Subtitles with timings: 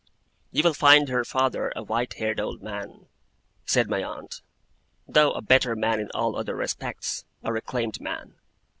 [0.51, 3.05] 'You will find her father a white haired old man,'
[3.67, 4.41] said my aunt,
[5.07, 8.33] 'though a better man in all other respects a reclaimed man.